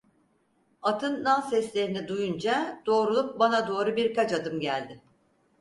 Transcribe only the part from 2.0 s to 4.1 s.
duyunca doğrulup bana doğru